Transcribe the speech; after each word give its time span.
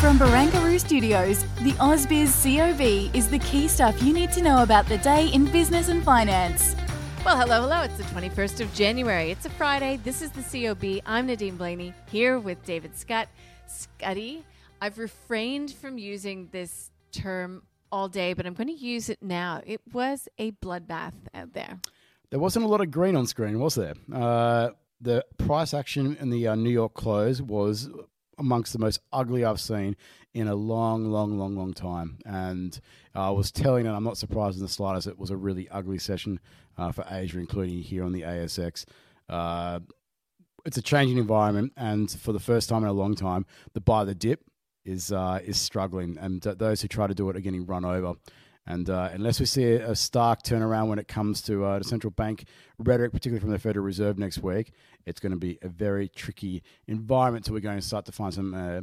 From 0.00 0.16
Barangaroo 0.16 0.78
Studios, 0.78 1.42
the 1.64 1.72
AusBiz 1.72 2.30
COB 2.44 3.12
is 3.16 3.28
the 3.28 3.40
key 3.40 3.66
stuff 3.66 4.00
you 4.00 4.12
need 4.12 4.30
to 4.30 4.40
know 4.40 4.62
about 4.62 4.86
the 4.86 4.98
day 4.98 5.26
in 5.30 5.46
business 5.46 5.88
and 5.88 6.04
finance. 6.04 6.76
Well, 7.24 7.36
hello, 7.36 7.62
hello. 7.62 7.82
It's 7.82 7.96
the 7.96 8.04
21st 8.04 8.60
of 8.60 8.72
January. 8.74 9.32
It's 9.32 9.44
a 9.44 9.50
Friday. 9.50 9.98
This 10.04 10.22
is 10.22 10.30
the 10.30 10.42
COB. 10.42 11.02
I'm 11.04 11.26
Nadine 11.26 11.56
Blayney 11.56 11.92
here 12.12 12.38
with 12.38 12.64
David 12.64 12.96
Scott. 12.96 13.26
Scotty, 13.66 14.44
I've 14.80 14.98
refrained 14.98 15.72
from 15.72 15.98
using 15.98 16.48
this 16.52 16.92
term 17.10 17.64
all 17.90 18.08
day, 18.08 18.34
but 18.34 18.46
I'm 18.46 18.54
going 18.54 18.68
to 18.68 18.72
use 18.72 19.08
it 19.08 19.18
now. 19.20 19.62
It 19.66 19.80
was 19.92 20.28
a 20.38 20.52
bloodbath 20.52 21.14
out 21.34 21.54
there. 21.54 21.80
There 22.30 22.38
wasn't 22.38 22.66
a 22.66 22.68
lot 22.68 22.80
of 22.80 22.92
green 22.92 23.16
on 23.16 23.26
screen, 23.26 23.58
was 23.58 23.74
there? 23.74 23.94
Uh, 24.14 24.70
the 25.00 25.24
price 25.38 25.74
action 25.74 26.16
in 26.20 26.30
the 26.30 26.46
uh, 26.46 26.54
New 26.54 26.70
York 26.70 26.94
close 26.94 27.42
was 27.42 27.90
amongst 28.38 28.72
the 28.72 28.78
most 28.78 29.00
ugly 29.12 29.44
I've 29.44 29.60
seen 29.60 29.96
in 30.34 30.48
a 30.48 30.54
long, 30.54 31.10
long, 31.10 31.38
long, 31.38 31.56
long 31.56 31.74
time. 31.74 32.18
And 32.24 32.78
I 33.14 33.30
was 33.30 33.50
telling, 33.50 33.86
and 33.86 33.96
I'm 33.96 34.04
not 34.04 34.16
surprised 34.16 34.56
in 34.56 34.62
the 34.62 34.68
slightest, 34.68 35.06
it 35.06 35.18
was 35.18 35.30
a 35.30 35.36
really 35.36 35.68
ugly 35.70 35.98
session 35.98 36.40
uh, 36.76 36.92
for 36.92 37.04
Asia, 37.10 37.38
including 37.38 37.78
here 37.80 38.04
on 38.04 38.12
the 38.12 38.22
ASX. 38.22 38.84
Uh, 39.28 39.80
it's 40.64 40.76
a 40.76 40.82
changing 40.82 41.18
environment, 41.18 41.72
and 41.76 42.10
for 42.10 42.32
the 42.32 42.40
first 42.40 42.68
time 42.68 42.82
in 42.82 42.88
a 42.88 42.92
long 42.92 43.14
time, 43.14 43.46
the 43.72 43.80
buy 43.80 44.04
the 44.04 44.14
dip 44.14 44.40
is 44.84 45.12
uh, 45.12 45.38
is 45.44 45.60
struggling, 45.60 46.16
and 46.18 46.42
those 46.42 46.82
who 46.82 46.88
try 46.88 47.06
to 47.06 47.14
do 47.14 47.28
it 47.30 47.36
are 47.36 47.40
getting 47.40 47.66
run 47.66 47.84
over. 47.84 48.14
And 48.66 48.90
uh, 48.90 49.08
unless 49.14 49.40
we 49.40 49.46
see 49.46 49.64
a, 49.64 49.92
a, 49.92 49.96
stark 49.96 50.42
turnaround 50.42 50.88
when 50.88 50.98
it 50.98 51.08
comes 51.08 51.40
to 51.42 51.64
uh, 51.64 51.78
the 51.78 51.84
central 51.84 52.10
bank 52.10 52.44
rhetoric, 52.78 53.12
particularly 53.12 53.40
from 53.40 53.50
the 53.50 53.58
Federal 53.58 53.82
Reserve 53.82 54.18
next 54.18 54.42
week, 54.42 54.72
it's 55.08 55.20
going 55.20 55.32
to 55.32 55.38
be 55.38 55.58
a 55.62 55.68
very 55.68 56.08
tricky 56.08 56.62
environment. 56.86 57.46
So 57.46 57.52
we're 57.52 57.60
going 57.60 57.80
to 57.80 57.86
start 57.86 58.04
to 58.06 58.12
find 58.12 58.32
some 58.32 58.54
uh, 58.54 58.80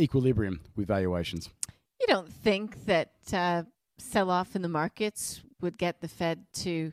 equilibrium 0.00 0.60
with 0.76 0.88
valuations. 0.88 1.48
You 2.00 2.06
don't 2.06 2.32
think 2.32 2.84
that 2.86 3.12
uh, 3.32 3.62
sell 3.98 4.30
off 4.30 4.54
in 4.56 4.62
the 4.62 4.68
markets 4.68 5.42
would 5.60 5.78
get 5.78 6.00
the 6.00 6.08
Fed 6.08 6.46
to 6.54 6.92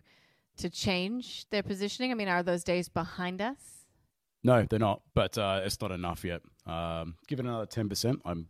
to 0.57 0.69
change 0.69 1.45
their 1.49 1.63
positioning? 1.63 2.11
I 2.11 2.13
mean, 2.13 2.29
are 2.29 2.41
those 2.41 2.63
days 2.63 2.87
behind 2.87 3.41
us? 3.41 3.85
No, 4.41 4.65
they're 4.69 4.79
not. 4.79 5.01
But 5.13 5.37
uh, 5.37 5.61
it's 5.63 5.81
not 5.81 5.91
enough 5.91 6.23
yet. 6.23 6.41
Um, 6.65 7.15
give 7.27 7.39
it 7.39 7.45
another 7.45 7.65
ten 7.65 7.89
percent. 7.89 8.21
I'm 8.25 8.47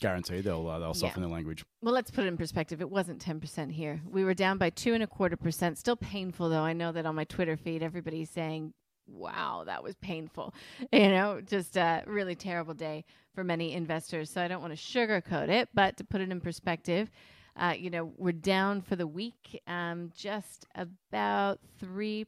guarantee 0.00 0.40
they'll 0.40 0.68
uh, 0.68 0.78
they'll 0.78 0.94
soften 0.94 1.22
yeah. 1.22 1.28
the 1.28 1.34
language. 1.34 1.64
Well, 1.80 1.94
let's 1.94 2.10
put 2.10 2.24
it 2.24 2.28
in 2.28 2.36
perspective. 2.36 2.80
It 2.80 2.90
wasn't 2.90 3.20
ten 3.20 3.40
percent 3.40 3.72
here. 3.72 4.00
We 4.08 4.24
were 4.24 4.34
down 4.34 4.58
by 4.58 4.70
two 4.70 4.94
and 4.94 5.02
a 5.02 5.06
quarter 5.06 5.36
percent. 5.36 5.78
Still 5.78 5.96
painful 5.96 6.48
though. 6.48 6.62
I 6.62 6.72
know 6.72 6.92
that 6.92 7.06
on 7.06 7.14
my 7.14 7.24
Twitter 7.24 7.56
feed, 7.56 7.82
everybody's 7.82 8.30
saying, 8.30 8.74
"Wow, 9.06 9.64
that 9.66 9.82
was 9.82 9.94
painful." 9.96 10.54
You 10.92 11.08
know, 11.08 11.40
just 11.40 11.76
a 11.76 12.02
really 12.06 12.34
terrible 12.34 12.74
day 12.74 13.04
for 13.34 13.44
many 13.44 13.72
investors. 13.72 14.30
So 14.30 14.40
I 14.40 14.48
don't 14.48 14.60
want 14.60 14.76
to 14.76 14.78
sugarcoat 14.78 15.48
it, 15.48 15.68
but 15.74 15.96
to 15.96 16.04
put 16.04 16.20
it 16.20 16.30
in 16.30 16.40
perspective. 16.40 17.10
Uh, 17.56 17.74
you 17.78 17.88
know, 17.88 18.12
we're 18.16 18.32
down 18.32 18.80
for 18.82 18.96
the 18.96 19.06
week 19.06 19.62
um, 19.68 20.10
just 20.16 20.66
about 20.74 21.60
3%. 21.80 22.26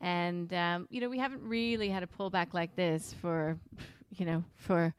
And, 0.00 0.52
um, 0.52 0.88
you 0.90 1.00
know, 1.00 1.08
we 1.08 1.18
haven't 1.18 1.42
really 1.42 1.88
had 1.88 2.02
a 2.02 2.06
pullback 2.06 2.54
like 2.54 2.74
this 2.74 3.14
for, 3.20 3.56
you 4.16 4.26
know, 4.26 4.42
for 4.56 4.94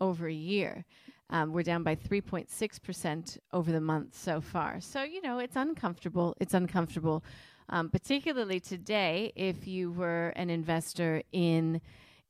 over 0.00 0.26
a 0.26 0.32
year. 0.32 0.84
Um, 1.30 1.52
we're 1.52 1.62
down 1.62 1.82
by 1.82 1.94
3.6% 1.94 3.38
over 3.52 3.70
the 3.70 3.80
month 3.80 4.16
so 4.16 4.40
far. 4.40 4.80
So, 4.80 5.02
you 5.02 5.20
know, 5.20 5.38
it's 5.38 5.56
uncomfortable. 5.56 6.34
It's 6.40 6.54
uncomfortable, 6.54 7.22
um, 7.68 7.90
particularly 7.90 8.60
today 8.60 9.32
if 9.36 9.66
you 9.66 9.90
were 9.90 10.28
an 10.36 10.50
investor 10.50 11.22
in 11.32 11.80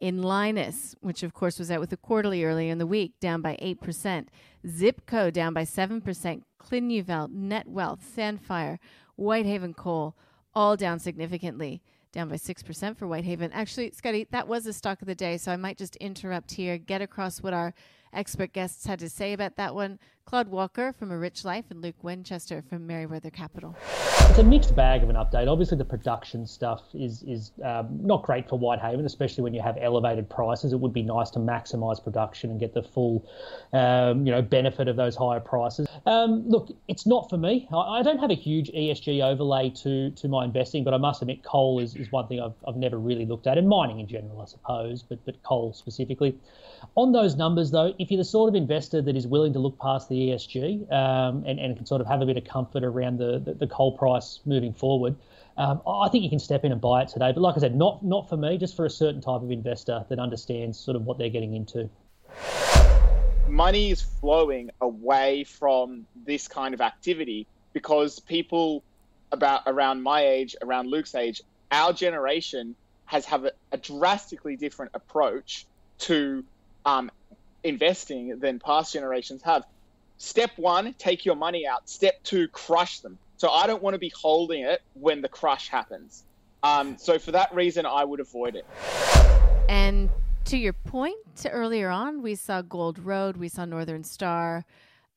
in 0.00 0.21
Lynas, 0.21 0.94
which 1.00 1.25
of 1.25 1.34
course 1.34 1.59
was 1.59 1.72
out 1.72 1.81
with 1.81 1.91
the 1.91 1.97
quarterly 1.97 2.44
earlier 2.44 2.71
in 2.71 2.78
the 2.78 2.87
week, 2.87 3.15
down 3.19 3.43
by 3.43 3.56
8%. 3.60 4.28
Zipco 4.65 5.32
down 5.32 5.53
by 5.53 5.65
7%. 5.65 6.43
Clinuvel, 6.62 7.28
Netwealth, 7.28 7.99
Sandfire, 8.16 8.78
Whitehaven 9.16 9.75
Coal, 9.75 10.15
all 10.54 10.76
down 10.76 11.00
significantly 11.00 11.82
down 12.12 12.28
by 12.28 12.37
6% 12.37 12.97
for 12.97 13.06
Whitehaven. 13.06 13.53
Actually, 13.53 13.91
Scotty, 13.91 14.26
that 14.31 14.49
was 14.49 14.65
the 14.65 14.72
stock 14.72 15.03
of 15.03 15.06
the 15.06 15.15
day, 15.15 15.37
so 15.37 15.53
I 15.53 15.56
might 15.56 15.78
just 15.78 15.97
interrupt 15.97 16.53
here, 16.53 16.78
get 16.78 17.03
across 17.03 17.43
what 17.43 17.53
our 17.53 17.75
expert 18.12 18.53
guests 18.53 18.87
had 18.87 18.99
to 19.00 19.09
say 19.09 19.32
about 19.32 19.56
that 19.56 19.75
one. 19.75 19.99
Claude 20.28 20.49
Walker 20.49 20.93
from 20.93 21.11
A 21.11 21.16
Rich 21.16 21.47
Life 21.47 21.65
and 21.71 21.81
Luke 21.81 22.05
Winchester 22.05 22.62
from 22.69 22.87
Meriwether 22.87 23.31
Capital. 23.31 23.75
It's 24.28 24.39
a 24.39 24.44
mixed 24.44 24.77
bag 24.77 25.03
of 25.03 25.09
an 25.09 25.16
update. 25.16 25.50
Obviously, 25.50 25.78
the 25.78 25.87
production 25.87 26.47
stuff 26.47 26.83
is 26.93 27.22
is 27.22 27.53
um, 27.65 27.89
not 28.03 28.25
great 28.25 28.47
for 28.47 28.59
Whitehaven, 28.59 29.06
especially 29.06 29.43
when 29.43 29.55
you 29.55 29.62
have 29.62 29.78
elevated 29.81 30.28
prices. 30.28 30.75
It 30.75 30.81
would 30.81 30.93
be 30.93 31.03
nice 31.03 31.31
to 31.31 31.38
maximise 31.38 32.05
production 32.05 32.50
and 32.50 32.61
get 32.61 32.75
the 32.75 32.83
full, 32.83 33.25
um, 33.72 34.27
you 34.27 34.31
know, 34.31 34.43
benefit 34.43 34.87
of 34.87 34.97
those 34.97 35.17
higher 35.17 35.41
prices. 35.41 35.88
Um, 36.05 36.47
look, 36.47 36.69
it's 36.88 37.06
not 37.06 37.31
for 37.31 37.38
me. 37.38 37.67
I, 37.72 38.00
I, 38.00 38.03
don't 38.03 38.19
have 38.19 38.31
a 38.31 38.37
huge 38.37 38.71
ESG 38.72 39.25
overlay 39.25 39.71
to 39.83 40.11
to 40.11 40.28
my 40.28 40.44
investing, 40.44 40.84
but 40.84 40.93
I 40.93 40.99
must 40.99 41.22
admit, 41.22 41.43
coal 41.43 41.78
is, 41.81 41.97
is 41.97 42.12
one 42.12 42.28
thing 42.28 42.38
I've, 42.38 42.53
I've 42.67 42.77
never 42.77 42.99
really 42.99 43.25
looked 43.25 43.47
at, 43.47 43.56
and 43.56 43.67
mining 43.67 43.99
in 43.99 44.06
general, 44.06 44.43
I 44.43 44.44
suppose, 44.44 45.03
but 45.03 45.25
but 45.25 45.43
coal 45.43 45.72
specifically. 45.72 46.37
On 46.97 47.12
those 47.12 47.34
numbers, 47.34 47.71
though, 47.71 47.94
if 47.99 48.11
you're 48.11 48.19
the 48.19 48.25
sort 48.25 48.50
of 48.50 48.55
investor 48.55 49.00
that 49.03 49.17
is 49.17 49.27
willing 49.27 49.55
to 49.55 49.59
look 49.59 49.78
past 49.78 50.09
the 50.09 50.18
ESG 50.19 50.93
um, 50.93 51.45
and, 51.47 51.59
and 51.59 51.77
can 51.77 51.87
sort 51.87 52.01
of 52.01 52.06
have 52.06 52.21
a 52.21 52.27
bit 52.27 52.37
of 52.37 52.45
comfort 52.45 52.84
around 52.84 53.19
the, 53.19 53.39
the, 53.39 53.55
the 53.55 53.67
coal 53.67 53.97
price 53.97 54.41
moving 54.45 54.73
forward, 54.73 55.17
um, 55.56 55.83
I 55.87 56.09
think 56.09 56.23
you 56.25 56.31
can 56.31 56.39
step 56.39 56.65
in 56.65 56.73
and 56.73 56.81
buy 56.81 57.03
it 57.03 57.09
today. 57.09 57.33
But 57.33 57.41
like 57.41 57.56
I 57.56 57.61
said, 57.61 57.75
not 57.75 58.05
not 58.05 58.29
for 58.29 58.37
me, 58.37 58.59
just 58.59 58.77
for 58.77 58.87
a 58.87 58.91
certain 58.91 59.21
type 59.21 59.43
of 59.43 59.51
investor 59.51 60.05
that 60.09 60.19
understands 60.19 60.79
sort 60.79 60.97
of 60.97 61.05
what 61.05 61.19
they're 61.19 61.31
getting 61.31 61.55
into. 61.55 61.91
Money 63.49 63.91
is 63.91 64.03
flowing 64.03 64.71
away 64.81 65.45
from 65.45 66.06
this 66.27 66.47
kind 66.47 66.75
of 66.75 66.81
activity 66.81 67.47
because 67.73 68.21
people 68.21 68.85
about 69.33 69.62
around 69.67 70.03
my 70.03 70.27
age, 70.27 70.55
around 70.62 70.89
Luke's 70.89 71.15
age, 71.15 71.43
our 71.71 71.93
generation 71.93 72.75
has 73.06 73.25
have 73.27 73.45
a, 73.45 73.53
a 73.73 73.79
drastically 73.79 74.56
different 74.56 74.93
approach 74.95 75.67
to 75.99 76.45
um, 76.87 77.11
investing 77.62 78.39
than 78.39 78.59
past 78.59 78.93
generations 78.93 79.43
have. 79.43 79.65
Step 80.19 80.51
one, 80.56 80.95
take 80.99 81.25
your 81.25 81.37
money 81.37 81.67
out. 81.67 81.89
Step 81.89 82.23
two, 82.25 82.49
crush 82.49 83.01
them. 83.01 83.17
So 83.37 83.49
I 83.51 83.69
don't 83.69 83.83
want 83.83 83.95
to 83.95 83.99
be 83.99 84.12
holding 84.21 84.62
it 84.65 84.83
when 84.95 85.23
the 85.23 85.29
crush 85.29 85.69
happens. 85.69 86.25
Um, 86.65 86.99
so 86.99 87.21
for 87.21 87.31
that 87.33 87.55
reason, 87.55 87.87
I 87.87 88.05
would 88.05 88.19
avoid 88.19 88.56
it. 88.56 88.67
And 89.69 90.11
to 90.47 90.59
your 90.59 90.73
point 90.73 91.47
earlier 91.49 91.89
on, 91.89 92.21
we 92.21 92.34
saw 92.34 92.62
Gold 92.62 92.99
Road, 92.99 93.37
we 93.37 93.49
saw 93.49 93.65
Northern 93.65 94.03
Star, 94.03 94.65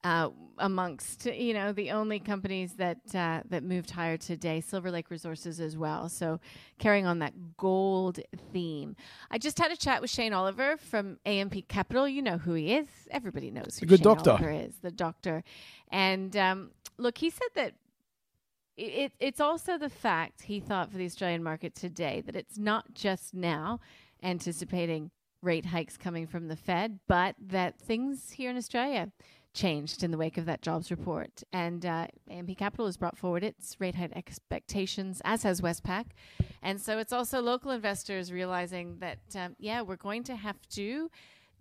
uh, 0.04 0.30
amongst 0.58 1.26
you 1.26 1.54
know 1.54 1.74
the 1.74 1.92
only 1.92 2.20
companies 2.20 2.74
that 2.74 3.00
uh, 3.14 3.42
that 3.50 3.64
moved 3.64 3.92
higher 3.92 4.18
today. 4.18 4.62
Silver 4.62 4.92
Lake 4.92 5.10
Resources 5.10 5.60
as 5.60 5.78
well. 5.78 6.10
So 6.10 6.40
carrying 6.80 7.06
on 7.06 7.20
that 7.20 7.58
gold 7.58 8.20
theme. 8.52 8.96
I 9.30 9.38
just 9.38 9.58
had 9.60 9.72
a 9.72 9.78
chat 9.78 10.02
with 10.02 10.10
Shane 10.10 10.34
Oliver 10.34 10.78
from 10.78 11.18
AMP 11.26 11.68
Capital. 11.68 12.08
You 12.08 12.22
know 12.22 12.38
who 12.38 12.54
he 12.54 12.74
is. 12.74 12.88
Everybody 13.10 13.52
knows 13.52 13.78
who 13.80 13.86
good 13.86 14.00
Shane 14.00 14.04
doctor. 14.04 14.32
Oliver 14.32 14.52
is. 14.52 14.76
The 14.82 14.92
doctor. 14.92 15.44
And 15.92 16.36
um, 16.38 16.72
look, 16.98 17.18
he 17.18 17.30
said 17.30 17.50
that. 17.56 17.74
It, 18.78 19.12
it's 19.20 19.42
also 19.42 19.78
the 19.78 19.90
fact 19.90 20.44
he 20.44 20.60
thought 20.60 20.90
for 20.90 20.98
the 20.98 21.06
Australian 21.06 21.44
market 21.44 21.76
today 21.76 22.24
that 22.26 22.36
it's 22.36 22.58
not 22.58 22.94
just 22.96 23.34
now 23.34 23.80
anticipating 24.24 25.12
rate 25.44 25.68
hikes 25.68 25.98
coming 25.98 26.26
from 26.26 26.48
the 26.48 26.56
Fed, 26.56 27.00
but 27.08 27.36
that 27.40 27.80
things 27.80 28.32
here 28.32 28.50
in 28.50 28.58
Australia 28.58 29.12
changed 29.54 30.04
in 30.04 30.12
the 30.12 30.18
wake 30.18 30.38
of 30.38 30.46
that 30.46 30.62
jobs 30.62 30.92
report. 30.92 31.44
And 31.52 31.86
uh, 31.86 32.08
AMP 32.30 32.58
Capital 32.58 32.86
has 32.86 32.98
brought 32.98 33.18
forward 33.18 33.44
its 33.44 33.76
rate 33.80 33.96
hike 33.96 34.16
expectations, 34.16 35.22
as 35.26 35.44
has 35.44 35.62
Westpac. 35.62 36.06
And 36.62 36.80
so 36.80 36.98
it's 36.98 37.14
also 37.14 37.42
local 37.42 37.72
investors 37.72 38.32
realizing 38.32 38.98
that, 39.00 39.20
um, 39.36 39.56
yeah, 39.60 39.82
we're 39.82 39.96
going 39.96 40.24
to 40.24 40.36
have 40.36 40.58
to 40.72 41.10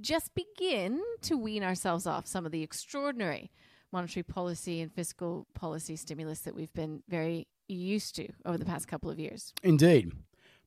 just 0.01 0.35
begin 0.35 1.03
to 1.23 1.37
wean 1.37 1.63
ourselves 1.63 2.07
off 2.07 2.27
some 2.27 2.47
of 2.47 2.53
the 2.53 2.63
extraordinary 2.63 3.51
monetary 3.93 4.23
policy 4.23 4.81
and 4.81 4.93
fiscal 4.93 5.47
policy 5.55 5.97
stimulus 5.97 6.41
that 6.41 6.55
we've 6.55 6.73
been 6.73 7.03
very 7.09 7.49
used 7.69 8.15
to 8.17 8.29
over 8.45 8.59
the 8.59 8.65
past 8.65 8.89
couple 8.89 9.11
of 9.11 9.19
years. 9.19 9.53
Indeed. 9.63 10.13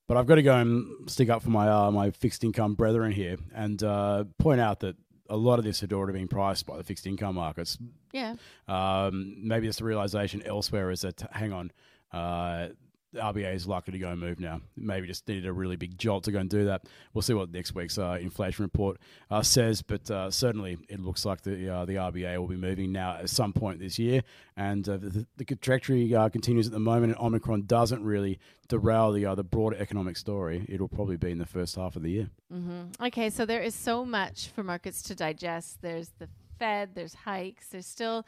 But 0.07 0.17
I've 0.17 0.27
got 0.27 0.35
to 0.35 0.43
go 0.43 0.55
and 0.57 1.09
stick 1.09 1.29
up 1.29 1.41
for 1.41 1.49
my 1.49 1.69
uh, 1.69 1.89
my 1.89 2.11
fixed 2.11 2.43
income 2.43 2.75
brethren 2.75 3.11
here 3.13 3.37
and 3.55 3.81
uh, 3.81 4.25
point 4.37 4.59
out 4.59 4.81
that 4.81 4.97
a 5.29 5.37
lot 5.37 5.59
of 5.59 5.65
this 5.65 5.81
had 5.81 5.93
already 5.93 6.19
been 6.19 6.27
priced 6.27 6.65
by 6.65 6.77
the 6.77 6.83
fixed 6.83 7.07
income 7.07 7.35
markets. 7.35 7.77
Yeah. 8.11 8.35
Um, 8.67 9.35
maybe 9.37 9.67
it's 9.67 9.81
a 9.81 9.85
realization 9.85 10.41
elsewhere 10.43 10.91
is 10.91 11.01
that, 11.01 11.21
hang 11.31 11.53
on, 11.53 11.71
uh, 12.11 12.67
the 12.67 12.82
RBA 13.13 13.53
is 13.53 13.67
likely 13.67 13.93
to 13.93 13.99
go 13.99 14.09
and 14.09 14.19
move 14.19 14.39
now. 14.39 14.61
Maybe 14.75 15.07
just 15.07 15.27
needed 15.27 15.45
a 15.45 15.53
really 15.53 15.75
big 15.75 15.97
jolt 15.97 16.23
to 16.25 16.31
go 16.31 16.39
and 16.39 16.49
do 16.49 16.65
that. 16.65 16.83
We'll 17.13 17.21
see 17.21 17.33
what 17.33 17.51
next 17.51 17.75
week's 17.75 17.97
uh, 17.97 18.17
inflation 18.19 18.63
report 18.63 18.97
uh, 19.29 19.41
says, 19.41 19.81
but 19.81 20.09
uh, 20.09 20.31
certainly 20.31 20.77
it 20.89 20.99
looks 20.99 21.25
like 21.25 21.41
the 21.41 21.69
uh, 21.69 21.85
the 21.85 21.95
RBA 21.95 22.37
will 22.37 22.47
be 22.47 22.55
moving 22.55 22.91
now 22.91 23.17
at 23.17 23.29
some 23.29 23.53
point 23.53 23.79
this 23.79 23.97
year, 23.99 24.21
and 24.57 24.87
uh, 24.87 24.97
the, 24.97 25.25
the 25.37 25.45
trajectory 25.45 26.13
uh, 26.15 26.29
continues 26.29 26.67
at 26.67 26.73
the 26.73 26.79
moment. 26.79 27.13
And 27.13 27.21
Omicron 27.21 27.65
doesn't 27.65 28.03
really 28.03 28.39
derail 28.67 29.11
the 29.11 29.33
the 29.35 29.43
broader 29.43 29.77
economic 29.77 30.17
story. 30.17 30.65
It'll 30.67 30.87
probably 30.87 31.17
be 31.17 31.31
in 31.31 31.37
the 31.37 31.45
first 31.45 31.75
half 31.75 31.95
of 31.95 32.03
the 32.03 32.11
year. 32.11 32.29
Mm-hmm. 32.53 33.05
Okay, 33.05 33.29
so 33.29 33.45
there 33.45 33.61
is 33.61 33.75
so 33.75 34.05
much 34.05 34.47
for 34.47 34.63
markets 34.63 35.01
to 35.03 35.15
digest. 35.15 35.81
There's 35.81 36.09
the 36.19 36.27
Fed. 36.59 36.95
There's 36.95 37.13
hikes. 37.13 37.67
There's 37.67 37.85
still 37.85 38.25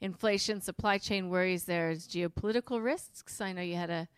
inflation, 0.00 0.60
supply 0.60 0.98
chain 0.98 1.28
worries. 1.28 1.64
There's 1.64 2.06
geopolitical 2.06 2.82
risks. 2.82 3.40
I 3.40 3.52
know 3.52 3.62
you 3.62 3.76
had 3.76 3.90
a 3.90 4.08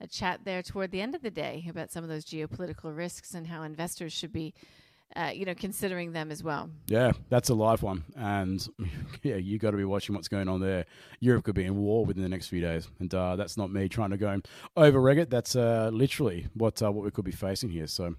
a 0.00 0.06
chat 0.06 0.40
there 0.44 0.62
toward 0.62 0.90
the 0.90 1.00
end 1.00 1.14
of 1.14 1.22
the 1.22 1.30
day 1.30 1.66
about 1.68 1.90
some 1.90 2.04
of 2.04 2.10
those 2.10 2.24
geopolitical 2.24 2.96
risks 2.96 3.34
and 3.34 3.46
how 3.46 3.62
investors 3.62 4.12
should 4.12 4.32
be, 4.32 4.54
uh, 5.16 5.30
you 5.32 5.44
know, 5.44 5.54
considering 5.54 6.12
them 6.12 6.30
as 6.30 6.42
well. 6.42 6.70
Yeah, 6.86 7.12
that's 7.28 7.48
a 7.48 7.54
live 7.54 7.82
one, 7.82 8.04
and 8.16 8.66
yeah, 9.22 9.36
you 9.36 9.58
got 9.58 9.70
to 9.70 9.76
be 9.76 9.84
watching 9.84 10.14
what's 10.14 10.28
going 10.28 10.48
on 10.48 10.60
there. 10.60 10.86
Europe 11.20 11.44
could 11.44 11.54
be 11.54 11.64
in 11.64 11.76
war 11.76 12.04
within 12.04 12.22
the 12.22 12.28
next 12.28 12.48
few 12.48 12.60
days, 12.60 12.88
and 12.98 13.12
uh, 13.14 13.36
that's 13.36 13.56
not 13.56 13.72
me 13.72 13.88
trying 13.88 14.10
to 14.10 14.16
go 14.16 14.40
over 14.76 15.10
it. 15.10 15.30
That's 15.30 15.56
uh, 15.56 15.90
literally 15.92 16.48
what 16.54 16.82
uh, 16.82 16.90
what 16.90 17.04
we 17.04 17.10
could 17.10 17.24
be 17.24 17.32
facing 17.32 17.70
here. 17.70 17.86
So. 17.86 18.16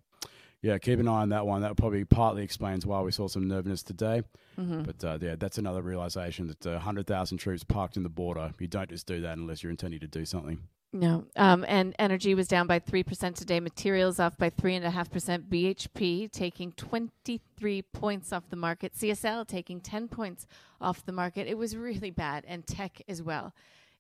Yeah, 0.62 0.80
keep 0.80 1.00
an 1.00 1.08
eye 1.08 1.22
on 1.22 1.30
that 1.30 1.46
one. 1.46 1.62
That 1.62 1.78
probably 1.78 2.06
partly 2.06 2.42
explains 2.42 2.88
why 2.88 3.00
we 3.02 3.12
saw 3.12 3.28
some 3.28 3.48
nervousness 3.48 3.84
today. 3.84 4.24
Mm-hmm. 4.58 4.82
But 4.82 5.04
uh, 5.04 5.20
yeah, 5.22 5.36
that's 5.38 5.60
another 5.60 5.84
realization 5.84 6.48
that 6.48 6.66
uh, 6.66 6.72
100,000 6.72 7.38
troops 7.38 7.64
parked 7.64 7.98
in 7.98 8.04
the 8.04 8.10
border. 8.10 8.52
You 8.58 8.66
don't 8.66 8.90
just 8.90 9.06
do 9.06 9.22
that 9.22 9.38
unless 9.38 9.62
you're 9.62 9.70
intending 9.70 10.00
to 10.00 10.08
do 10.08 10.26
something. 10.26 10.58
No. 10.96 11.26
Um, 11.36 11.66
and 11.68 11.94
energy 12.00 12.36
was 12.36 12.48
down 12.48 12.68
by 12.68 12.80
3% 12.80 13.36
today. 13.36 13.60
Materials 13.60 14.18
off 14.18 14.38
by 14.38 14.50
3.5%. 14.50 15.50
BHP 15.50 16.32
taking 16.32 16.72
23 16.72 17.82
points 17.82 18.32
off 18.32 18.50
the 18.50 18.56
market. 18.56 18.94
CSL 18.94 19.46
taking 19.46 19.82
10 19.82 20.08
points 20.08 20.48
off 20.80 21.06
the 21.06 21.12
market. 21.12 21.48
It 21.48 21.58
was 21.58 21.76
really 21.76 22.12
bad. 22.12 22.46
And 22.48 22.66
tech 22.66 23.02
as 23.10 23.22
well. 23.22 23.54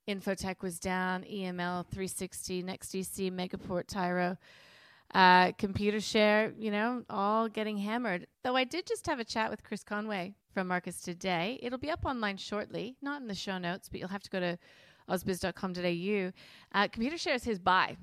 Infotech 0.07 0.61
was 0.61 0.79
down. 0.79 1.23
EML 1.23 1.85
360, 1.87 2.63
NextDC, 2.63 3.29
Megaport, 3.29 3.87
Tyro. 3.87 4.37
Uh, 5.13 5.51
Computershare, 5.51 6.53
you 6.57 6.71
know, 6.71 7.03
all 7.09 7.49
getting 7.49 7.77
hammered. 7.77 8.25
Though 8.45 8.55
I 8.55 8.63
did 8.63 8.87
just 8.87 9.05
have 9.07 9.19
a 9.19 9.25
chat 9.25 9.51
with 9.51 9.65
Chris 9.65 9.83
Conway 9.83 10.33
from 10.53 10.69
Marcus 10.69 11.01
Today. 11.01 11.59
It'll 11.61 11.77
be 11.77 11.91
up 11.91 12.05
online 12.05 12.37
shortly, 12.37 12.95
not 13.01 13.21
in 13.21 13.27
the 13.27 13.35
show 13.35 13.57
notes, 13.57 13.89
but 13.89 13.99
you'll 13.99 14.07
have 14.07 14.23
to 14.23 14.29
go 14.29 14.39
to 14.39 14.57
ausbiz.com.au. 15.09 16.31
Uh, 16.73 16.87
Computershare 16.87 17.35
is 17.35 17.43
his 17.43 17.59
buy, 17.59 17.97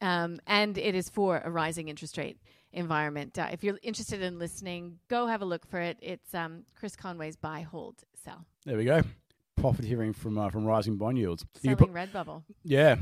um, 0.00 0.40
and 0.46 0.78
it 0.78 0.94
is 0.94 1.08
for 1.08 1.42
a 1.44 1.50
rising 1.50 1.88
interest 1.88 2.16
rate 2.18 2.38
environment. 2.72 3.38
Uh, 3.38 3.48
if 3.52 3.64
you're 3.64 3.78
interested 3.82 4.22
in 4.22 4.38
listening, 4.38 4.98
go 5.08 5.26
have 5.26 5.42
a 5.42 5.44
look 5.44 5.66
for 5.66 5.80
it. 5.80 5.98
It's 6.02 6.34
um, 6.34 6.64
Chris 6.78 6.96
Conway's 6.96 7.36
buy, 7.36 7.62
hold, 7.62 7.96
sell. 8.22 8.44
There 8.64 8.76
we 8.76 8.84
go. 8.84 9.02
Profiteering 9.56 10.12
from 10.12 10.36
uh, 10.36 10.50
from 10.50 10.64
rising 10.64 10.96
bond 10.96 11.18
yields. 11.18 11.44
Selling 11.62 11.76
pro- 11.76 11.88
Redbubble. 11.88 12.42
Yeah. 12.64 12.96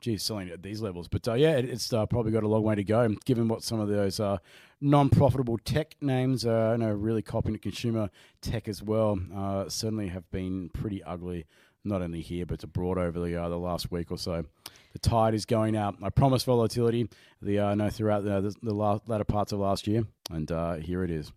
Geez, 0.00 0.22
selling 0.22 0.50
at 0.50 0.62
these 0.62 0.82
levels. 0.82 1.08
But 1.08 1.26
uh, 1.26 1.34
yeah, 1.34 1.52
it, 1.52 1.64
it's 1.64 1.90
uh, 1.92 2.04
probably 2.04 2.30
got 2.32 2.42
a 2.42 2.48
long 2.48 2.62
way 2.62 2.74
to 2.74 2.84
go, 2.84 3.08
given 3.24 3.48
what 3.48 3.62
some 3.62 3.80
of 3.80 3.88
those 3.88 4.20
uh, 4.20 4.36
non 4.80 5.08
profitable 5.08 5.56
tech 5.56 5.94
names 6.02 6.44
are 6.44 6.72
you 6.72 6.78
know, 6.78 6.90
really 6.90 7.22
copying 7.22 7.54
to 7.54 7.58
consumer 7.60 8.10
tech 8.42 8.68
as 8.68 8.82
well. 8.82 9.18
Uh, 9.34 9.68
certainly 9.68 10.08
have 10.08 10.30
been 10.30 10.68
pretty 10.74 11.02
ugly 11.04 11.46
not 11.84 12.02
only 12.02 12.20
here 12.20 12.46
but 12.46 12.62
abroad 12.62 12.98
over 12.98 13.20
the 13.20 13.36
uh, 13.36 13.48
the 13.48 13.58
last 13.58 13.90
week 13.90 14.10
or 14.10 14.18
so. 14.18 14.44
The 14.92 14.98
tide 15.00 15.34
is 15.34 15.44
going 15.44 15.76
out. 15.76 15.96
I 16.02 16.10
promised 16.10 16.46
volatility. 16.46 17.08
The 17.42 17.58
uh, 17.58 17.74
no 17.74 17.90
throughout 17.90 18.24
the 18.24 18.40
the, 18.40 18.54
the 18.62 18.74
latter 18.74 19.24
parts 19.24 19.52
of 19.52 19.58
last 19.58 19.86
year, 19.86 20.04
and 20.30 20.50
uh, 20.50 20.74
here 20.74 21.02
it 21.04 21.10
is. 21.10 21.32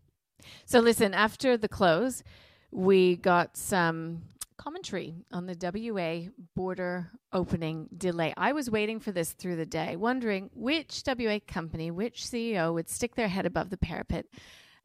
So 0.65 0.79
listen, 0.79 1.13
after 1.13 1.57
the 1.57 1.67
close, 1.67 2.23
we 2.71 3.15
got 3.17 3.57
some 3.57 4.21
commentary 4.57 5.13
on 5.31 5.45
the 5.45 5.55
WA 5.61 6.29
border 6.55 7.11
opening 7.31 7.87
delay. 7.95 8.33
I 8.37 8.53
was 8.53 8.69
waiting 8.69 8.99
for 8.99 9.11
this 9.11 9.31
through 9.31 9.55
the 9.55 9.65
day, 9.65 9.95
wondering 9.95 10.49
which 10.53 11.03
WA 11.05 11.39
company, 11.47 11.91
which 11.91 12.23
CEO 12.23 12.73
would 12.73 12.89
stick 12.89 13.15
their 13.15 13.27
head 13.27 13.45
above 13.45 13.69
the 13.69 13.77
parapet 13.77 14.25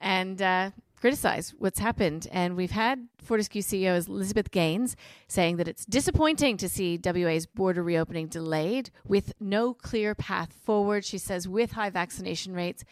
and 0.02 0.43
uh, 0.43 0.70
criticize 1.00 1.54
what's 1.58 1.78
happened. 1.78 2.28
And 2.31 2.56
we've 2.56 2.72
had 2.72 3.08
Fortescue 3.22 3.62
CEO 3.62 4.06
Elizabeth 4.06 4.50
Gaines 4.50 4.96
saying 5.28 5.56
that 5.56 5.69
it's 5.69 5.87
disappointing 5.87 6.56
to 6.58 6.69
see 6.69 7.00
WA's 7.02 7.46
border 7.46 7.82
reopening 7.82 8.26
delayed 8.26 8.90
with 9.06 9.32
no 9.40 9.72
clear 9.72 10.14
path 10.14 10.52
forward. 10.52 11.04
She 11.04 11.19
says, 11.19 11.49
with 11.49 11.72
high 11.72 11.90
vaccination 11.90 12.52
rates, 12.52 12.84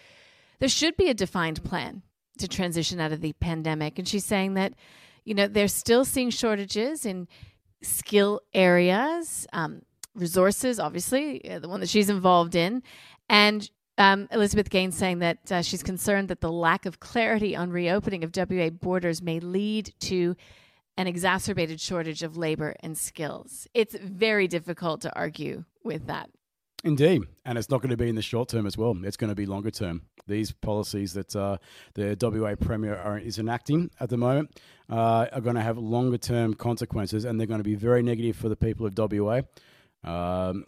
there 0.61 0.69
should 0.69 0.97
be 0.97 1.09
a 1.09 1.15
defined 1.15 1.63
plan 1.63 2.03
to 2.39 2.49
transition 2.49 3.01
out 3.01 3.13
of 3.13 3.21
the 3.21 3.33
pandemic. 3.35 3.99
And 3.99 4.09
she's 4.09 4.25
saying 4.25 4.55
that, 4.55 4.73
you 5.25 5.35
know, 5.35 5.47
they're 5.47 5.69
still 5.69 6.05
seeing 6.05 6.31
shortages 6.31 7.05
in 7.05 7.29
skill 7.83 8.41
areas, 8.55 9.47
um, 9.53 9.83
resources, 10.15 10.81
obviously, 10.81 11.49
uh, 11.49 11.59
the 11.59 11.69
one 11.69 11.81
that 11.81 11.89
she's 11.89 12.11
involved 12.11 12.55
in. 12.55 12.83
And 13.29 13.71
um, 14.01 14.29
Elizabeth 14.33 14.71
Gaines 14.71 14.97
saying 14.97 15.19
that 15.19 15.53
uh, 15.53 15.63
she's 15.63 15.83
concerned 15.83 16.29
that 16.29 16.41
the 16.41 16.51
lack 16.51 16.87
of 16.87 17.01
clarity 17.01 17.55
on 17.55 17.71
reopening 17.71 18.25
of 18.25 18.35
WA 18.35 18.71
borders 18.71 19.21
may 19.21 19.41
lead 19.41 19.93
to 20.01 20.35
an 20.97 21.07
exacerbated 21.07 21.81
shortage 21.81 22.23
of 22.23 22.37
labor 22.37 22.75
and 22.81 22.97
skills. 22.97 23.69
It's 23.75 23.95
very 23.95 24.49
difficult 24.49 25.03
to 25.03 25.15
argue 25.15 25.65
with 25.85 26.07
that. 26.07 26.31
Indeed. 26.83 27.25
And 27.45 27.59
it's 27.59 27.69
not 27.69 27.83
going 27.83 27.91
to 27.91 27.97
be 27.97 28.09
in 28.09 28.15
the 28.15 28.23
short 28.23 28.49
term 28.49 28.67
as 28.67 28.79
well. 28.79 28.97
It's 29.05 29.19
going 29.19 29.29
to 29.29 29.35
be 29.35 29.45
longer 29.45 29.71
term. 29.71 30.03
These 30.27 30.53
policies 30.53 31.13
that 31.13 31.37
uh, 31.37 31.59
the 31.95 32.17
WA 32.19 32.55
Premier 32.55 32.97
are, 32.97 33.19
is 33.19 33.39
enacting 33.39 33.91
at 34.01 34.09
the 34.09 34.17
moment 34.17 34.59
uh, 34.89 35.27
are 35.31 35.43
going 35.43 35.57
to 35.57 35.63
have 35.63 35.77
longer 35.77 36.17
term 36.17 36.55
consequences 36.55 37.27
and 37.27 37.39
they're 37.39 37.47
going 37.47 37.61
to 37.61 37.65
be 37.65 37.75
very 37.75 38.03
negative 38.03 38.37
for 38.37 38.49
the 38.49 38.57
people 38.57 38.87
of 38.87 38.97
WA. 38.97 39.43
Um, 40.05 40.65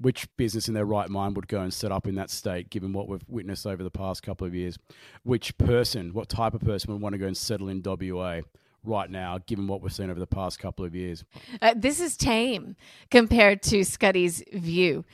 which 0.00 0.28
business 0.36 0.68
in 0.68 0.74
their 0.74 0.84
right 0.84 1.08
mind 1.08 1.36
would 1.36 1.48
go 1.48 1.60
and 1.60 1.72
set 1.72 1.90
up 1.90 2.06
in 2.06 2.14
that 2.16 2.30
state, 2.30 2.70
given 2.70 2.92
what 2.92 3.08
we've 3.08 3.24
witnessed 3.28 3.66
over 3.66 3.82
the 3.82 3.90
past 3.90 4.22
couple 4.22 4.46
of 4.46 4.54
years? 4.54 4.78
Which 5.24 5.56
person, 5.58 6.12
what 6.12 6.28
type 6.28 6.54
of 6.54 6.60
person 6.60 6.92
would 6.92 7.02
want 7.02 7.14
to 7.14 7.18
go 7.18 7.26
and 7.26 7.36
settle 7.36 7.68
in 7.68 7.82
WA? 7.84 8.40
Right 8.84 9.10
now, 9.10 9.38
given 9.44 9.66
what 9.66 9.82
we've 9.82 9.92
seen 9.92 10.08
over 10.08 10.20
the 10.20 10.26
past 10.26 10.60
couple 10.60 10.84
of 10.84 10.94
years, 10.94 11.24
uh, 11.60 11.74
this 11.76 11.98
is 11.98 12.16
tame 12.16 12.76
compared 13.10 13.60
to 13.64 13.84
Scotty's 13.84 14.42
view 14.52 15.04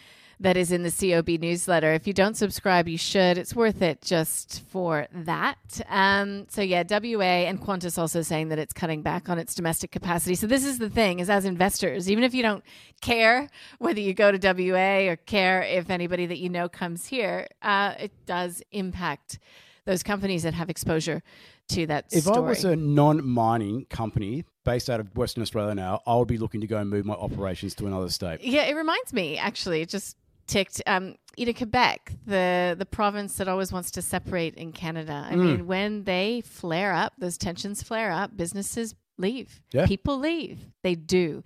that 0.41 0.57
is 0.57 0.73
in 0.73 0.83
the 0.83 0.91
COB 0.91 1.41
newsletter. 1.41 1.93
If 1.93 2.07
you 2.07 2.13
don't 2.13 2.37
subscribe, 2.37 2.89
you 2.89 2.99
should. 2.99 3.39
It's 3.39 3.55
worth 3.55 3.83
it 3.83 4.03
just 4.03 4.63
for 4.69 5.07
that. 5.13 5.81
Um, 5.89 6.47
so 6.49 6.63
yeah, 6.63 6.83
WA 6.89 7.47
and 7.47 7.61
Qantas 7.61 7.99
also 7.99 8.23
saying 8.23 8.49
that 8.49 8.59
it's 8.59 8.73
cutting 8.73 9.03
back 9.03 9.29
on 9.29 9.39
its 9.39 9.55
domestic 9.55 9.91
capacity. 9.91 10.35
So 10.35 10.47
this 10.47 10.65
is 10.65 10.79
the 10.79 10.91
thing: 10.91 11.21
is 11.21 11.31
as 11.31 11.45
investors, 11.45 12.11
even 12.11 12.25
if 12.25 12.35
you 12.35 12.43
don't 12.43 12.65
care 13.01 13.49
whether 13.79 14.01
you 14.01 14.15
go 14.15 14.33
to 14.33 14.39
WA 14.39 15.11
or 15.11 15.17
care 15.17 15.63
if 15.63 15.91
anybody 15.91 16.27
that 16.27 16.39
you 16.39 16.49
know 16.49 16.69
comes 16.69 17.07
here, 17.07 17.47
uh, 17.63 17.95
it 17.99 18.13
does 18.27 18.63
impact 18.73 19.39
those 19.85 20.03
companies 20.03 20.43
that 20.43 20.55
have 20.55 20.71
exposure 20.71 21.23
to 21.69 21.87
that. 21.87 22.07
If 22.11 22.25
story. 22.25 22.39
I 22.39 22.41
was 22.41 22.65
a 22.65 22.77
non-mining 22.77 23.87
company 23.87 24.45
based 24.65 24.89
out 24.89 25.01
of 25.01 25.15
Western 25.17 25.43
Australia 25.43 25.75
now, 25.75 26.01
I 26.07 26.17
would 26.17 26.29
be 26.29 26.39
looking 26.39 26.61
to 26.63 26.67
go 26.67 26.79
and 26.79 26.89
move 26.89 27.05
my 27.05 27.15
operations 27.15 27.75
to 27.77 27.87
another 27.87 28.09
state. 28.09 28.41
Yeah, 28.43 28.63
it 28.63 28.75
reminds 28.75 29.13
me 29.13 29.37
actually, 29.37 29.85
just 29.87 30.17
ticked. 30.47 30.83
Um, 30.87 31.17
you 31.37 31.47
know, 31.47 31.53
Quebec, 31.53 32.13
the 32.27 32.77
the 32.79 32.87
province 32.87 33.37
that 33.37 33.49
always 33.49 33.73
wants 33.73 33.91
to 33.93 34.03
separate 34.03 34.55
in 34.55 34.73
Canada. 34.73 35.27
I 35.29 35.35
mm. 35.35 35.39
mean, 35.39 35.67
when 35.67 36.05
they 36.05 36.43
flare 36.45 36.93
up, 36.93 37.15
those 37.19 37.37
tensions 37.37 37.83
flare 37.83 38.11
up, 38.11 38.37
businesses 38.37 38.95
leave. 39.19 39.61
Yeah. 39.73 39.87
People 39.87 40.19
leave. 40.19 40.61
They 40.83 40.95
do. 40.95 41.43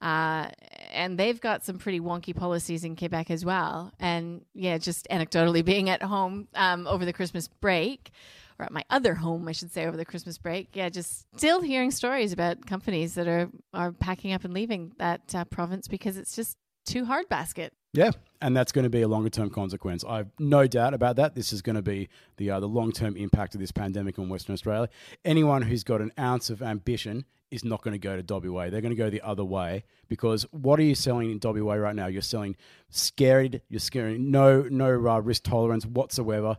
Uh, 0.00 0.50
and 0.92 1.18
they've 1.18 1.40
got 1.40 1.64
some 1.64 1.78
pretty 1.78 2.00
wonky 2.00 2.36
policies 2.36 2.84
in 2.84 2.96
Quebec 2.96 3.30
as 3.30 3.44
well. 3.44 3.92
And 3.98 4.44
yeah, 4.54 4.78
just 4.78 5.06
anecdotally 5.10 5.64
being 5.64 5.88
at 5.88 6.02
home 6.02 6.48
um, 6.54 6.86
over 6.86 7.04
the 7.04 7.12
Christmas 7.12 7.48
break, 7.48 8.10
or 8.58 8.64
at 8.64 8.72
my 8.72 8.84
other 8.88 9.14
home, 9.14 9.48
I 9.48 9.52
should 9.52 9.72
say, 9.72 9.86
over 9.86 9.96
the 9.96 10.04
Christmas 10.04 10.38
break. 10.38 10.74
Yeah, 10.74 10.88
just 10.88 11.26
still 11.36 11.60
hearing 11.60 11.90
stories 11.90 12.32
about 12.32 12.66
companies 12.66 13.14
that 13.14 13.28
are 13.28 13.50
are 13.74 13.92
packing 13.92 14.32
up 14.32 14.44
and 14.44 14.54
leaving 14.54 14.92
that 14.98 15.34
uh, 15.34 15.44
province 15.44 15.88
because 15.88 16.16
it's 16.16 16.34
just 16.34 16.56
too 16.86 17.04
hard 17.04 17.28
basket. 17.28 17.72
Yeah, 17.96 18.10
and 18.42 18.56
that's 18.56 18.70
going 18.72 18.82
to 18.84 18.90
be 18.90 19.02
a 19.02 19.08
longer 19.08 19.30
term 19.30 19.48
consequence. 19.50 20.04
I've 20.06 20.28
no 20.38 20.66
doubt 20.66 20.92
about 20.94 21.16
that. 21.16 21.34
This 21.34 21.52
is 21.52 21.62
going 21.62 21.76
to 21.76 21.82
be 21.82 22.08
the 22.36 22.50
uh, 22.50 22.60
the 22.60 22.68
long 22.68 22.92
term 22.92 23.16
impact 23.16 23.54
of 23.54 23.60
this 23.60 23.72
pandemic 23.72 24.18
on 24.18 24.28
Western 24.28 24.52
Australia. 24.52 24.88
Anyone 25.24 25.62
who's 25.62 25.82
got 25.82 26.00
an 26.00 26.12
ounce 26.18 26.50
of 26.50 26.62
ambition 26.62 27.24
is 27.50 27.64
not 27.64 27.80
going 27.82 27.92
to 27.92 27.98
go 27.98 28.20
to 28.20 28.50
WA. 28.50 28.68
They're 28.70 28.80
going 28.80 28.90
to 28.90 28.96
go 28.96 29.08
the 29.08 29.22
other 29.22 29.44
way 29.44 29.84
because 30.08 30.42
what 30.50 30.78
are 30.78 30.82
you 30.82 30.94
selling 30.94 31.30
in 31.30 31.40
WA 31.42 31.74
right 31.74 31.94
now? 31.96 32.06
You're 32.08 32.20
selling 32.22 32.56
scared. 32.90 33.62
You're 33.68 33.80
scaring 33.80 34.30
no 34.30 34.62
no 34.70 34.88
uh, 35.08 35.18
risk 35.20 35.44
tolerance 35.44 35.86
whatsoever. 35.86 36.58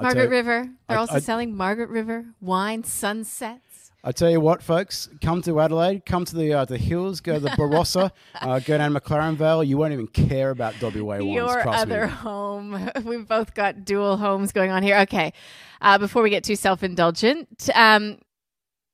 Margaret 0.00 0.24
you- 0.24 0.30
River. 0.30 0.68
They're 0.88 0.96
I- 0.96 1.00
also 1.00 1.14
I- 1.14 1.18
selling 1.20 1.56
Margaret 1.56 1.88
River 1.90 2.26
wine 2.40 2.84
sunsets. 2.84 3.67
I 4.04 4.12
tell 4.12 4.30
you 4.30 4.40
what, 4.40 4.62
folks, 4.62 5.08
come 5.20 5.42
to 5.42 5.60
Adelaide, 5.60 6.06
come 6.06 6.24
to 6.24 6.36
the 6.36 6.52
uh, 6.52 6.64
the 6.64 6.78
hills, 6.78 7.20
go 7.20 7.34
to 7.34 7.40
the 7.40 7.50
Barossa, 7.50 8.12
uh, 8.40 8.60
go 8.60 8.78
down 8.78 8.92
to 8.92 9.00
McLaren 9.00 9.34
Vale. 9.34 9.64
You 9.64 9.76
won't 9.76 9.92
even 9.92 10.06
care 10.06 10.50
about 10.50 10.80
WA 10.80 11.18
wines. 11.18 11.24
Your 11.24 11.68
other 11.68 12.06
me. 12.06 12.12
home. 12.12 12.90
We've 13.04 13.26
both 13.26 13.54
got 13.54 13.84
dual 13.84 14.16
homes 14.16 14.52
going 14.52 14.70
on 14.70 14.84
here. 14.84 14.98
Okay. 15.00 15.32
Uh, 15.80 15.98
before 15.98 16.22
we 16.22 16.30
get 16.30 16.44
too 16.44 16.54
self 16.54 16.84
indulgent, 16.84 17.68
um, 17.74 18.18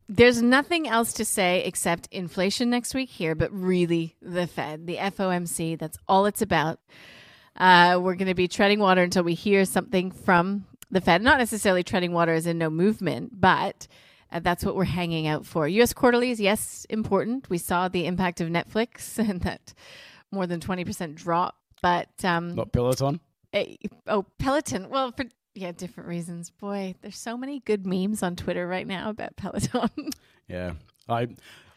there's 0.08 0.40
nothing 0.40 0.88
else 0.88 1.12
to 1.14 1.24
say 1.24 1.62
except 1.64 2.08
inflation 2.10 2.70
next 2.70 2.94
week 2.94 3.10
here, 3.10 3.34
but 3.34 3.52
really 3.52 4.16
the 4.22 4.46
Fed, 4.46 4.86
the 4.86 4.96
FOMC. 4.96 5.78
That's 5.78 5.98
all 6.08 6.24
it's 6.24 6.42
about. 6.42 6.80
Uh, 7.56 8.00
we're 8.02 8.14
going 8.14 8.28
to 8.28 8.34
be 8.34 8.48
treading 8.48 8.80
water 8.80 9.02
until 9.02 9.22
we 9.22 9.34
hear 9.34 9.64
something 9.66 10.10
from 10.10 10.66
the 10.90 11.00
Fed. 11.00 11.22
Not 11.22 11.38
necessarily 11.38 11.82
treading 11.82 12.12
water 12.12 12.32
as 12.32 12.46
in 12.46 12.58
no 12.58 12.70
movement, 12.70 13.40
but 13.40 13.86
uh, 14.34 14.40
that's 14.40 14.64
what 14.64 14.74
we're 14.76 14.84
hanging 14.84 15.26
out 15.26 15.46
for. 15.46 15.66
U.S. 15.68 15.92
quarterlies, 15.94 16.40
yes, 16.40 16.84
important. 16.90 17.48
We 17.48 17.56
saw 17.58 17.88
the 17.88 18.06
impact 18.06 18.40
of 18.40 18.48
Netflix 18.48 19.18
and 19.30 19.40
that 19.42 19.72
more 20.30 20.46
than 20.46 20.60
20% 20.60 21.14
drop. 21.14 21.56
But 21.80 22.10
um, 22.24 22.54
Not 22.54 22.72
Peloton. 22.72 23.20
eh, 23.52 23.76
oh, 24.06 24.24
Peloton. 24.38 24.88
Well, 24.90 25.12
for 25.12 25.24
yeah, 25.54 25.70
different 25.72 26.08
reasons. 26.08 26.50
Boy, 26.50 26.94
there's 27.00 27.16
so 27.18 27.36
many 27.36 27.60
good 27.60 27.86
memes 27.86 28.22
on 28.22 28.34
Twitter 28.36 28.66
right 28.66 28.86
now 28.86 29.10
about 29.10 29.36
Peloton. 29.36 30.10
Yeah, 30.48 30.72
I 31.08 31.28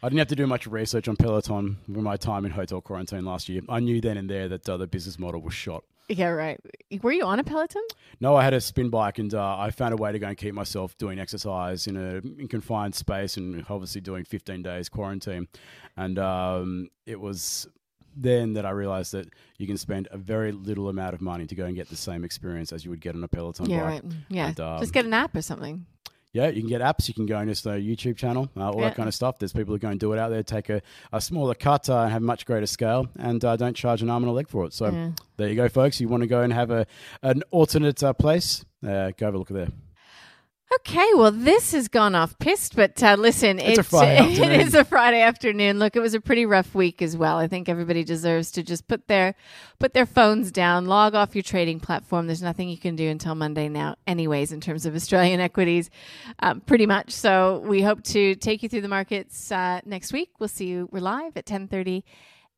I 0.02 0.10
didn't 0.10 0.20
have 0.20 0.28
to 0.30 0.36
do 0.36 0.48
much 0.48 0.66
research 0.68 1.08
on 1.08 1.16
Peloton 1.18 1.78
with 1.88 2.04
my 2.04 2.18
time 2.18 2.46
in 2.46 2.52
hotel 2.52 2.82
quarantine 2.82 3.26
last 3.26 3.50
year. 3.50 3.62
I 3.70 3.80
knew 3.80 4.00
then 4.02 4.18
and 4.18 4.30
there 4.30 4.48
that 4.48 4.68
uh, 4.70 4.78
the 4.78 4.88
business 4.88 5.20
model 5.20 5.42
was 5.42 5.54
shot. 5.54 5.84
Yeah, 6.10 6.30
right. 6.30 6.60
Were 7.02 7.12
you 7.12 7.24
on 7.24 7.40
a 7.40 7.44
Peloton? 7.44 7.84
No, 8.20 8.36
I 8.36 8.44
had 8.44 8.54
a 8.54 8.62
spin 8.62 8.90
bike, 8.90 9.20
and 9.20 9.34
uh, 9.34 9.58
I 9.58 9.72
found 9.72 9.94
a 9.94 9.98
way 9.98 10.12
to 10.12 10.20
go 10.20 10.28
and 10.28 10.38
keep 10.38 10.54
myself 10.54 10.98
doing 10.98 11.20
exercise 11.20 11.88
in 11.88 11.98
a 11.98 12.16
in 12.40 12.48
confined 12.48 12.96
space, 12.96 13.38
and 13.38 13.66
obviously 13.70 14.02
doing 14.02 14.24
15 14.24 14.62
days 14.62 14.90
quarantine. 14.90 15.48
And 15.96 16.18
um, 16.18 16.90
it 17.06 17.20
was 17.20 17.68
then 18.16 18.54
that 18.54 18.66
I 18.66 18.72
realized 18.72 19.12
that 19.12 19.30
you 19.58 19.68
can 19.68 19.78
spend 19.78 20.08
a 20.12 20.18
very 20.18 20.52
little 20.52 20.90
amount 20.90 21.14
of 21.14 21.22
money 21.22 21.46
to 21.46 21.56
go 21.56 21.66
and 21.66 21.76
get 21.76 21.90
the 21.90 21.96
same 21.96 22.24
experience 22.24 22.74
as 22.74 22.84
you 22.84 22.90
would 22.90 23.02
get 23.02 23.16
on 23.16 23.24
a 23.24 23.28
Peloton 23.28 23.70
yeah, 23.70 23.82
bike. 23.82 24.04
right. 24.04 24.14
Yeah, 24.30 24.48
And, 24.48 24.60
um, 24.60 24.80
just 24.80 24.94
get 24.94 25.06
an 25.06 25.14
app 25.14 25.36
or 25.36 25.42
something. 25.42 25.86
Yeah, 26.34 26.50
you 26.50 26.62
can 26.62 26.70
get 26.70 26.82
apps. 26.82 27.08
You 27.08 27.14
can 27.14 27.26
go 27.26 27.38
and 27.38 27.50
just 27.50 27.66
a 27.66 27.70
YouTube 27.72 28.18
channel, 28.18 28.50
uh, 28.56 28.70
all 28.70 28.76
Yeah. 28.80 28.90
that 28.90 28.96
kind 28.96 29.08
of 29.08 29.16
stuff. 29.16 29.40
There's 29.40 29.54
people 29.54 29.74
who 29.74 29.80
go 29.80 29.90
and 29.90 30.00
do 30.00 30.14
it 30.14 30.20
out 30.20 30.30
there, 30.30 30.44
take 30.44 30.70
a, 30.70 30.82
a 31.12 31.20
smaller 31.22 31.56
cut 31.56 31.90
uh, 31.90 32.02
and 32.02 32.12
have 32.12 32.22
much 32.22 32.46
greater 32.46 32.68
scale, 32.68 33.08
and 33.18 33.44
uh, 33.44 33.56
don't 33.56 33.76
charge 33.76 34.02
an 34.02 34.10
arm 34.10 34.24
and 34.24 34.30
a 34.30 34.34
leg 34.34 34.48
for 34.48 34.66
it. 34.66 34.74
So 34.74 34.88
Yeah. 34.92 35.12
there 35.38 35.48
you 35.50 35.56
go, 35.56 35.68
folks. 35.70 36.00
You 36.02 36.08
want 36.10 36.22
to 36.22 36.28
go 36.28 36.42
and 36.42 36.52
have 36.54 36.70
a 36.70 36.86
an 37.24 37.44
alternate 37.52 38.04
uh, 38.04 38.14
place? 38.14 38.64
Uh, 38.86 39.12
go 39.18 39.26
have 39.28 39.36
a 39.36 39.38
look 39.38 39.48
there. 39.50 39.70
Okay, 40.76 41.10
well, 41.16 41.32
this 41.32 41.72
has 41.72 41.88
gone 41.88 42.14
off 42.14 42.38
pissed, 42.40 42.76
but 42.76 43.02
uh, 43.02 43.16
listen, 43.18 43.58
It's 43.58 43.80
a 43.80 43.84
Friday 43.84 44.18
it 44.34 44.40
afternoon. 44.40 44.60
is 44.62 44.74
a 44.74 44.84
Friday 44.84 45.22
afternoon. 45.22 45.80
Look, 45.80 45.96
it 45.96 46.02
was 46.02 46.14
a 46.14 46.20
pretty 46.20 46.46
rough 46.46 46.76
week 46.76 47.02
as 47.02 47.16
well. 47.16 47.38
I 47.38 47.48
think 47.48 47.70
everybody 47.70 48.04
deserves 48.04 48.52
to 48.52 48.64
just 48.64 48.86
put 48.88 49.08
their 49.08 49.36
put 49.80 49.94
their 49.94 50.06
phones 50.06 50.52
down, 50.52 50.86
log 50.86 51.16
off 51.16 51.36
your 51.36 51.42
trading 51.44 51.80
platform. 51.80 52.28
There's 52.28 52.42
nothing 52.42 52.68
you 52.68 52.78
can 52.78 52.98
do 52.98 53.08
until 53.08 53.34
Monday 53.34 53.70
now, 53.70 53.96
anyways, 54.08 54.52
in 54.52 54.60
terms 54.60 54.86
of 54.86 54.94
Australian 54.94 55.40
equities, 55.50 55.90
um, 56.40 56.60
pretty 56.60 56.86
much. 56.86 57.12
So 57.12 57.60
we 57.66 57.82
hope 57.82 58.04
to 58.04 58.36
take 58.36 58.62
you 58.62 58.68
through 58.68 58.82
the 58.82 58.90
markets 58.90 59.52
uh, 59.54 59.80
next 59.86 60.12
week. 60.12 60.32
We'll 60.38 60.50
see 60.50 60.68
you. 60.68 60.90
We're 60.92 61.00
live 61.00 61.38
at 61.38 61.46
10:30 61.46 62.04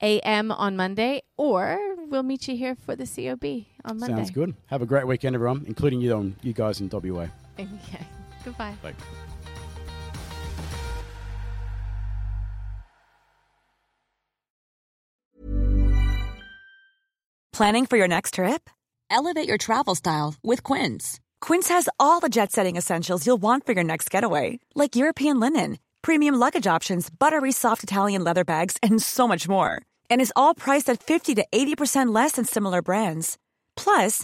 a.m. 0.02 0.52
on 0.52 0.76
Monday, 0.76 1.22
or 1.38 1.78
we'll 2.08 2.24
meet 2.24 2.48
you 2.48 2.58
here 2.58 2.74
for 2.74 2.96
the 2.96 3.06
COB 3.06 3.66
on 3.86 4.00
Monday. 4.00 4.16
Sounds 4.16 4.32
good. 4.32 4.56
Have 4.68 4.82
a 4.82 4.88
great 4.88 5.06
weekend, 5.06 5.36
everyone, 5.36 5.66
including 5.68 6.02
you, 6.02 6.14
on 6.14 6.36
you 6.42 6.54
guys 6.54 6.82
in 6.82 6.90
WA. 6.92 7.28
Okay. 7.90 8.08
Goodbye. 8.46 8.76
Bye. 8.82 8.94
Planning 17.60 17.86
for 17.88 17.98
your 17.98 18.08
next 18.08 18.36
trip? 18.36 18.70
Elevate 19.10 19.46
your 19.46 19.58
travel 19.58 19.94
style 19.94 20.36
with 20.42 20.64
Quince. 20.64 21.20
Quince 21.42 21.68
has 21.68 21.90
all 22.00 22.22
the 22.22 22.30
jet 22.30 22.54
setting 22.54 22.78
essentials 22.78 23.26
you'll 23.28 23.42
want 23.42 23.66
for 23.66 23.74
your 23.74 23.84
next 23.84 24.10
getaway, 24.10 24.60
like 24.76 24.96
European 24.96 25.42
linen, 25.42 25.78
premium 26.02 26.36
luggage 26.36 26.68
options, 26.68 27.10
buttery 27.10 27.52
soft 27.52 27.84
Italian 27.84 28.24
leather 28.24 28.46
bags, 28.46 28.78
and 28.82 29.02
so 29.02 29.28
much 29.28 29.50
more. 29.50 29.82
And 30.10 30.22
is 30.22 30.32
all 30.38 30.56
priced 30.56 30.90
at 30.90 31.04
50 31.04 31.36
to 31.36 31.46
80% 31.52 32.16
less 32.16 32.34
than 32.34 32.46
similar 32.46 32.82
brands. 32.82 33.38
Plus, 33.76 34.24